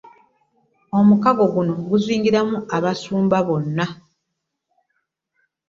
[0.99, 3.85] Omukago guno guzingiramu Obusumba bwonna